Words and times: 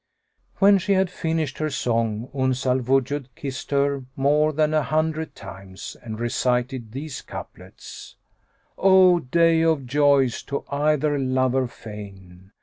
'"When 0.57 0.79
she 0.79 0.93
had 0.93 1.11
finished 1.11 1.59
her 1.59 1.69
song, 1.69 2.31
Uns 2.33 2.65
al 2.65 2.79
Wujud 2.79 3.27
kissed 3.35 3.69
her, 3.69 4.03
more 4.15 4.51
than 4.51 4.73
an 4.73 4.81
hundred 4.85 5.35
times, 5.35 5.95
and 6.01 6.19
recited 6.19 6.91
these 6.91 7.21
couplets, 7.21 8.15
"O 8.79 9.19
day 9.19 9.61
of 9.63 9.85
joys 9.85 10.41
to 10.45 10.65
either 10.71 11.19
lover 11.19 11.67
fain! 11.67 12.51